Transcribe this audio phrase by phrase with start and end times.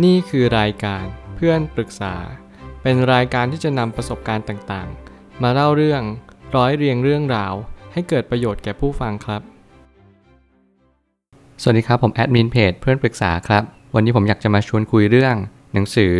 [0.00, 1.04] นี่คือรายการ
[1.36, 2.14] เพื่อนปรึกษา
[2.82, 6.02] เป็นรายการที่จะนำประสบการณ์ต่างๆ มาเล่าเรื่อง
[6.56, 7.54] ร้อยเรียงเรื่องราว
[7.92, 9.42] ให้เกิดประโยชน์แก่ผู้ฟังครับ
[11.62, 13.62] สวัสดีครับ ผมแอดมินเพจเพื่อนปรึกษาครับ
[13.94, 15.36] วันนี้ผมอยากจะมาชวนคุยเรื่อง
[15.72, 16.12] หนังสือ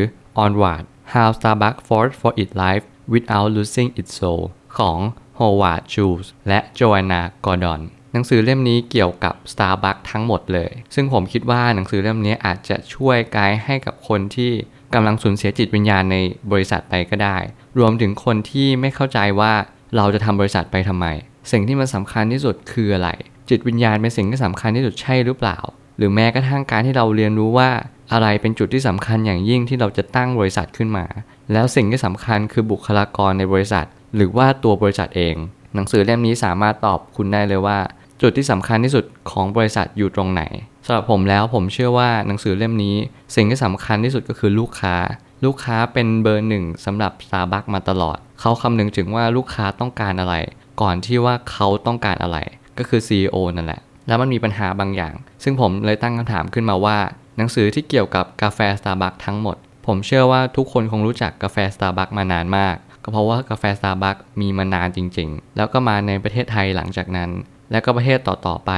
[0.45, 4.43] Onward How Starbucks Fought for its Life Without Losing Its Soul
[4.79, 4.98] ของ
[5.39, 7.82] Howard Schultz และ Joanna Gordon
[8.12, 14.52] หนังสือเล่มนี้เกี่ยวกับ Starbucks ทั้งหมดเลย ซึ่งผมคิดว่าหนังสือเล่มนี้อาจจะช่วยไกด์ให้กับคนที่
[14.94, 16.16] กำลังสูญเสียจิตวิญญาณใน
[16.52, 17.36] บริษัทไปก็ได้
[17.79, 19.52] รวมถึงคนที่ไม่เข้าใจว่า
[19.96, 21.07] เราจะทำบริษัทไปทำไม
[21.52, 23.11] สิ่งที่มันสำคัญที่สุดคืออะไร
[23.50, 25.58] จิตวิญญาณเป็นสิ่งที่สำคัญที่สุดใช่หรือเปล่า
[25.99, 27.71] หรือแม้กระทั่งการที่เราเรียนรู้ว่า
[28.13, 31.07] อะไรเป็นจุดที่สำคัญอย่างยิ่งที่เราจะตั้งบริษัทขึ้นมา
[31.52, 35.36] แล้วสิ่งที่สำคัญคือบุคลากรในบริษัท หรือว่าตัวบริษัทเอง
[35.74, 37.78] หนังสือเล่มนี้สามารถตอบคุณได้เลยว่า
[38.22, 40.42] จุดที่สำคัญที่สุดของบริษัทอยู่ตรงไหน
[40.86, 42.97] สำหรับผมแล้วผมเชื่อว่าหนังสือเล่มนี้
[43.34, 44.97] สิ่งที่สำคัญที่สุดก็คือลูกค้า
[45.44, 50.34] ลูกค้าเป็นเบอร์หนึ่งสำหรับ Starbucks มาตลอด เขาคำนึงถึงว่าลูกค้าต้องการอะไร
[50.80, 52.38] ก่อนที่ว่าเขาต้องการอะไร
[52.78, 56.98] ก็คือ CEO นั่นแหละ แล้วมันมีปัญหาบางอย่าง ซึ่งผมเลยตั้งคำถามขึ้นมาว่า
[57.36, 67.30] หนังสือที่เกี่ยวกับกาแฟ Starbucks ทั้งหมด ผมเชื่อว่าทุกคนคงรู้จักกาแฟ Starbucks มานานมากก็เพราะว่ากาแฟ Starbucks มีมานานจริง ๆ แล้วก็มาในประเทศไทยหลังจากนั้น
[67.72, 68.72] และก็ประเทศต่อๆไป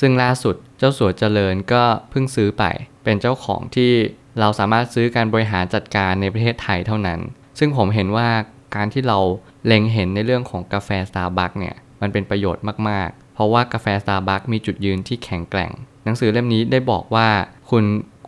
[0.00, 2.64] ซึ่งล่าสุดเจ้าสัวเจริญก็เพิ่งซื้อไป
[3.04, 3.92] เป็นเจ้าของที่
[4.40, 7.20] เราสามารถซื้อการบริหารจัดการในประเทศไทยเท่านั้น
[7.58, 8.28] ซึ่งผมเห็นว่า
[8.76, 9.18] การที่เรา
[9.66, 15.72] เล็งเห็นในเรื่องของกาแฟ Starbucks เนี่ยมันเป็นประโยชน์มากๆ เพราะว่ากาแฟ Starbucks มีจุดยืนที่แข็งแกร่ง
[16.04, 17.28] หนังสือเล่มนี้ได้บอกว่า
[17.70, 17.84] คุณ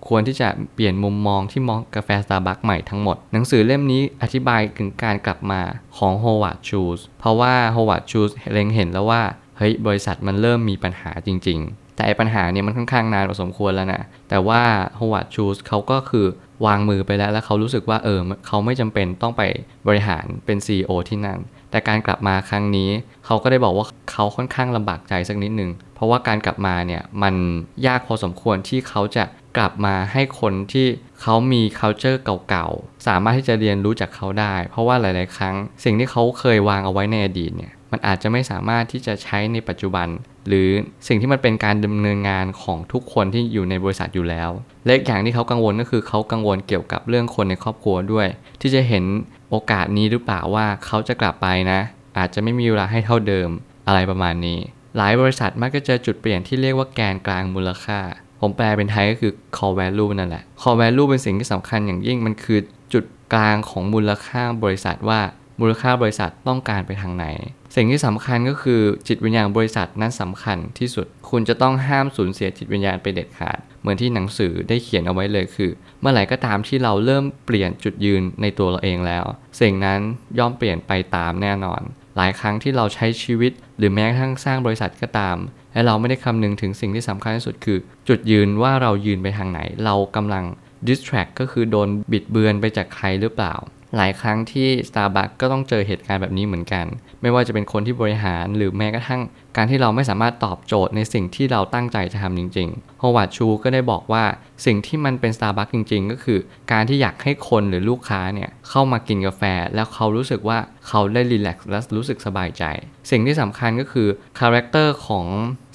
[0.08, 5.60] ควรที่จะเปลี่ยนมุมมองที่มองกาแฟ Starbucks ใหม่ทั้งหมด หนังสือเล่มนี้อธิบายถึงการกลับมา
[5.96, 9.22] ของ Howard Schultz เพราะว่า Howard Schultz เล็งเห็นแล้วว่า
[9.62, 14.62] ฮ้ยบริษัทมันเริ่มมีปัญหาจริง ๆ แต่ไอปัญหาเนี่ยมันค่อนข้างนานพอสมควรแล้วนะแต่ว่า
[14.98, 16.26] Howard Schultz เขาก็คือ
[16.66, 19.42] วางมือไปแล้วแล้วเขารู้สึกว่าเออเขาไม่จำเป็นต้องไป
[19.88, 21.38] บริหารเป็น CEO ที่นั่น
[21.70, 22.90] แต่การกลับมาครั้งนี้
[23.26, 27.34] เขาก็ได้บอกว่าเขาค่อนข้างลำบากใจสักนิดหนึ่งเพราะว่าการกลับมาเนี่ยมัน
[27.86, 29.24] ยากพอสมควรที่เขาจะ
[29.56, 30.86] กลับมาให้คนที่
[31.20, 32.18] เขามี culture
[32.48, 40.08] เก่าๆ สามารถที่จะเรียนรู้จากเขาได้ เพราะว่าหลาย ๆ ครั้ง สิ่งที่เขาเคยวางเอาไว้ในอดีตเนี่ย มันอาจจะไม่สามารถที่จะใช้ในปัจจุบัน
[40.48, 40.68] หรือ
[41.08, 44.50] สิ่งที่มันเป็นการดำเนินงานของทุกคนที่อยู่ในบริษัทอยู่แล้ว
[44.86, 48.26] และอย่างที่เขากังวลก็คือเขากังวลเกี่ยวกับเรื่องคนในครอบครัวด้วย
[48.60, 49.04] ที่จะเห็น
[49.50, 51.80] โอกาสนี้หรือเปล่าว่าเขาจะกลับไปนะ
[52.18, 53.48] อาจจะไม่มีเวลาให้เท่าเดิม
[53.86, 54.58] อะไรประมาณนี้
[54.96, 57.98] หลายบริษัทมักจะเจอจุดเปลี่ยนที่เรียกว่าแกนกลางมูลค่า
[58.40, 62.58] ผมแปลเป็นไทยก็คือ core value นั่นแหละ core value เป็นสิ่งที่สำคัญอย่างยิ่งมันคือ
[62.92, 63.04] จุด
[63.34, 65.20] กลางของมูลค่าบริษัทว่า
[65.62, 67.26] มูลค่าบริษัทต้องการไปทางไหน
[67.76, 79.24] สิ่งที่สำคัญก็คือจิตวิญญาณบริษัทนั้นสำคัญที่สุด คุณจะต้องห้ามสูญเสียจิตวิญญาณไปเด็ดขาด เหมือนที่หนังสือได้เขียนเอาไว้เลยคือ เมื่อไหร่ก็ตามที่เราเริ่มเปลี่ยนจุดยืนในตัวเราเองแล้ว
[79.60, 80.00] สิ่งนั้น
[80.38, 81.80] ย่อมเปลี่ยนไปตามแน่นอน
[82.16, 85.36] หลายครั้งที่เราใช้ชีวิต หรือแม้กระทั่งสร้างบริษัทก็ตาม
[85.72, 90.44] และเราไม่ได้คำนึงถึงสิ่งที่สำคัญที่สุดคือ จุดยืนว่าเรายืนไปทางไหน เรากำลัง
[90.88, 93.54] distract ก็คือโดนบิดเบือนไปจากใครหรือเปล่า
[93.96, 96.86] หลายครั้งที่ Starbucks ก็ต้องเจอเหตุการณ์แบบนี้เหมือนกัน
[97.22, 99.22] ไม่ว่าจะเป็นคนที่บริหารหรือแม้กระทั่ง
[99.56, 104.24] การที่เราไม่สามารถตอบโจทย์ในสิ่งที่เราตั้งใจจะทำจริงๆฮวาดชูก็ได้บอกว่า
[104.66, 106.38] สิ่งที่มันเป็น Starbucks จริง ๆ ก็คือ
[106.72, 109.42] การที่อยากให้คนหรือลูกค้าเนี่ยเข้ามากินกาแฟ
[109.74, 112.64] แล้วเขารู้สึกว่าเขาได้ relax และรู้สึกสบายใจ
[113.10, 114.08] สิ่งที่สำคัญก็คือ
[114.40, 115.26] character ของ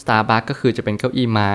[0.01, 1.53] Starbucks ก็คือจะเป็นเก้าอี้ไม้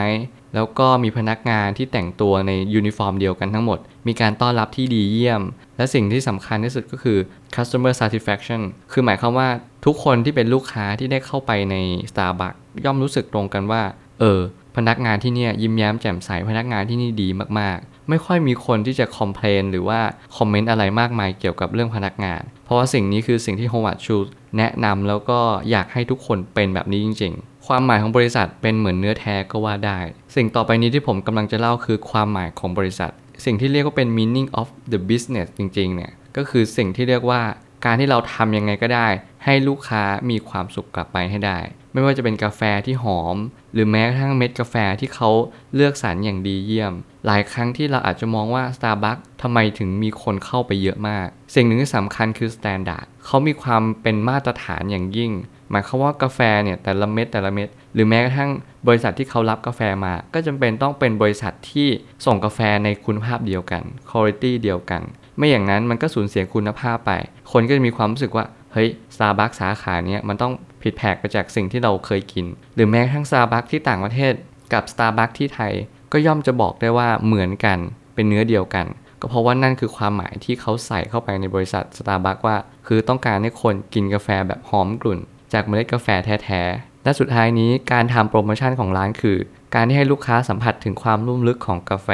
[0.55, 5.43] แล้วก็มีพนักงานที่แต่งตัวในยูนิฟอร์มเดียวกันทั้งหมด มีการต้อนรับที่ดีเยี่ยม
[5.77, 7.19] และสิ่งที่สำคัญที่สุดก็คือ
[7.55, 8.61] customer satisfaction
[8.93, 9.49] คือหมายความว่า
[9.85, 11.77] ทุกคนที่เป็นลูกค้าที่ได้เข้าไปใน
[12.11, 13.83] Starbucks ย่อมรู้สึกตรงกันว่า
[14.21, 14.41] เออ
[14.77, 20.01] พนักงานที่นี่ยิ้มแย้มแจ่มใส พนักงานที่นี่ดีมากๆ ไม่ค่อยมีคนที่จะคอมเพลนหรือว่า
[20.37, 25.41] คอมเมนต์อะไรมากมายเกี่ยวกับเรื่องพนักงาน เพราะว่าสิ่งนี้คือสิ่งที่ Howard Schultz แนะนำแล้วก็
[25.71, 29.99] อยากให้ทุกคนเป็นแบบนี้จริง ๆ ความหมายของบริษัทเป็นเหมือนเนื้อแท้ก็ว่าได้
[30.37, 33.11] สิ่งต่อไปนี้ที่ผมกำลังจะเล่าคือความหมายของบริษัท
[33.45, 37.43] สิ่งที่เรียกว่าเป็น meaning of the business จริงๆ เนี่ย ก็คือสิ่งที่เรียกว่า
[37.85, 39.09] การที่เราทำยังไงก็ได้
[39.45, 41.59] ให้ลูกค้ามีความสุขกลับไปให้ได้
[41.93, 43.37] ไม่ว่าจะเป็นกาแฟที่หอม
[43.73, 45.31] หรือแม้กระทั่งเม็ดกาแฟที่เขา
[45.75, 46.93] เลือกสรรอย่างดีเยี่ยม
[47.27, 55.33] หลายครั้งที่เราอาจจะมองว่า Starbucks ทำไมถึงมีคนเข้าไปเยอะมาก สิ่งหนึ่งที่สำคัญคือ Standard เขามีความเป็นมาตรฐานอย่างยิ่ง
[55.71, 58.51] หมายความว่ากาแฟเนี่ยแต่ละเม็ดแต่ละเม็ดหรือแม้กระทั่ง
[58.89, 61.89] บริษัทที่เขารับกาแฟมา ก็จำเป็นต้องเป็นบริษัทที่
[62.27, 65.03] ส่งกาแฟในคุณภาพเดียวกันคุณภาพเดียวกัน
[65.39, 67.13] ไม่อย่างนั้นมันก็สูญเสียคุณภาพไป
[67.53, 70.53] คนก็จะมีความรู้สึกว่า เฮ้ย Starbucks สาขาเนี้ยมันต้อง
[70.83, 74.35] ผิดแผกไปจากสิ่งที่เราเคยกิน หรือแม้กระทั่ง Starbucks ที่ต่างประเทศ
[74.73, 75.73] กับ Starbucks ที่ไทย
[76.13, 77.79] ก็ย่อมจะบอกได้ว่าเหมือนกัน
[78.15, 78.87] เป็นเนื้อเดียวกัน
[79.21, 82.57] ก็เพราะว่านั่นคือความหมายที่เขาใส่เข้าไปในบริษัท Starbucks ว่า
[82.87, 85.19] คือต้องการให้คนกินกาแฟแบบหอมกลุ่น
[85.53, 86.09] จากเมล็ดกาแฟ
[86.45, 89.39] แท้ๆ และสุดท้ายนี้การทำโปรโมชั่นของร้านคือ
[89.75, 92.09] การที่ให้ลูกค้าสัมผัสถึงความลุ่มลึกของกาแฟ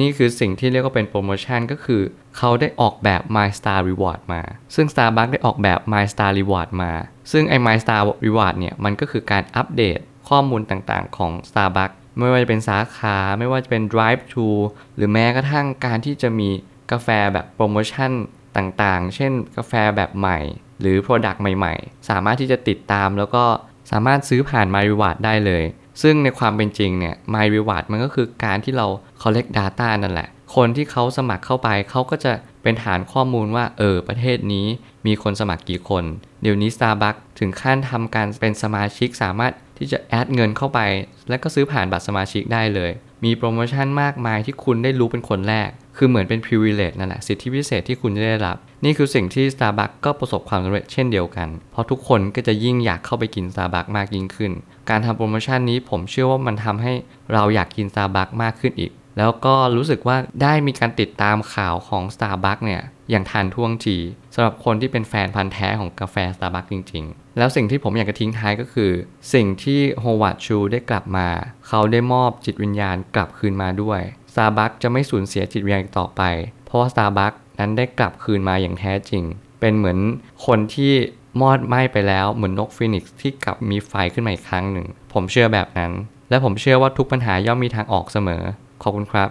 [0.00, 2.02] นี่คือสิ่งที่เรียกว่าเป็นโปรโมชั่นก็คือ
[2.36, 4.42] เขาได้ออกแบบ My Star Reward มา
[4.74, 6.92] ซึ่ง Starbucks ได้ออกแบบ My Star Reward มา
[7.32, 9.98] ซึ่งไอ้ My Star Reward เนี่ย มันก็คือการอัปเดต
[10.28, 14.50] ข้อมูลต่างๆของ Starbucks ไม่ว่าจะเป็นสาขา ไม่ว่าจะเป็น drive thru
[14.96, 16.50] หรือแม้กระทั่งการที่จะมี
[16.90, 18.12] กาแฟแบบโปรโมชั่น
[18.56, 20.38] ต่างๆ เช่นกาแฟแบบใหม่
[20.80, 23.44] หรือ Product ใหม่ ๆ สามารถที่จะติดตามแล้วก็
[23.90, 25.64] สามารถซื้อผ่าน My Reward ได้เลย
[26.02, 28.86] ซึ่งในความเป็นจริงเนี่ย My Reward มันก็คือการที่เรา
[29.22, 34.66] collect data นั่นแหละ คนที่เขาสมัครเข้าไปเขาก็จะเป็นฐานข้อมูลว่า เออ ประเทศนี้
[35.06, 36.04] มีคนสมัครกี่คน
[36.42, 40.80] เดี๋ยวนี้ Starbucks ถึงขั้นทำการเป็นสมาชิกสามารถที่จะแอดเงินเข้าไป
[41.28, 42.90] แล้วก็ซื้อผ่านบัตรสมาชิกได้เลย
[43.24, 54.52] มีโปรโมชั่นมากมายที่คุณได้รู้เป็นคนแรก คือเหมือนเป็น privilege นั่นแหละสิทธิพิเศษที่คุณจะได้รับ นี่คือสิ่งที่ Starbucks ก็ประสบความสำเร็จเช่นเดียวกัน เพราะทุกคนก็จะยิ่งอยากเข้าไปกิน Starbucks มากยิ่งขึ้น
[54.90, 56.92] การทำโปรโมชั่นนี้ผมเชื่อว่ามันทำให้
[57.32, 63.96] เราอยากกิน Starbucks มากขึ้นอีก แล้วก็รู้สึกว่าได้มีการติดตามข่าวของ Starbucks เนี่ยอย่างทันท่วงที
[64.34, 68.90] สำหรับคนที่เป็นแฟนพันธุ์แท้ของกาแฟ Starbucks จริง ๆ แล้วสิ่งที่ผมอยากจะทิ้งท้ายก็คือ
[69.34, 71.28] สิ่งที่ Howard Schultz ได้กลับมา
[71.68, 74.00] เขาได้มอบจิตวิญญาณกลับคืนมาด้วย
[74.32, 76.22] Starbucks จะไม่สูญเสียจิตวิญญาณต่อไป
[76.64, 79.24] เพราะว่า Starbucks นั้นได้กลับคืนมาอย่างแท้จริง
[79.60, 79.98] เป็นเหมือน
[80.46, 80.92] คนที่
[81.40, 85.92] มอดไหม้ไปแล้วเหมือนนกฟีนิกซ์ที่กลับมีไฟขึ้นมาอีกครั้งหนึ่ง ผมเชื่อแบบนั้น
[86.30, 88.42] และผมเชื่อว่าทุกปัญหาย่อมมีทางออกเสมอ
[88.82, 89.28] ขอบคุณครับ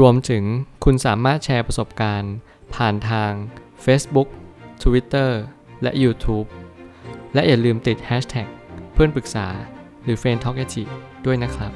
[0.00, 0.44] รวมถึง
[0.84, 2.34] คุณสามารถแชร์ประสบการณ์
[2.74, 3.32] ผ่านทาง
[3.84, 4.28] Facebook
[4.82, 5.30] Twitter
[5.82, 6.46] และ YouTube
[7.34, 8.48] และอย่าลืมติด Hashtag
[8.92, 9.46] เพื่อนปรึกษา
[10.04, 10.58] หรือ f r ร e n d t a l k
[11.26, 11.72] ด้วยนะครับ